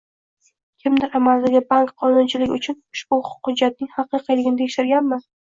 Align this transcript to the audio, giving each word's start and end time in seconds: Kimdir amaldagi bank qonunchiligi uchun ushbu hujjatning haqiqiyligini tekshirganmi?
Kimdir 0.83 1.17
amaldagi 1.19 1.61
bank 1.73 1.91
qonunchiligi 2.05 2.57
uchun 2.57 2.81
ushbu 3.01 3.21
hujjatning 3.29 3.93
haqiqiyligini 4.01 4.61
tekshirganmi? 4.65 5.23